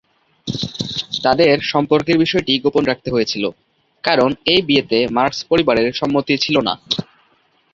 তাদের 1.23 1.55
সম্পর্কের 1.71 2.17
বিষয়টি 2.17 2.53
গোপন 2.65 2.83
রাখতে 2.85 3.09
হয়েছিল, 3.11 3.43
কারণ 4.03 4.29
এই 4.45 4.61
বিয়েতে 4.67 4.99
মার্কস 5.17 5.39
পরিবারের 5.49 5.87
সম্মতি 5.99 6.33
ছিল 6.43 6.55
না। 6.67 6.73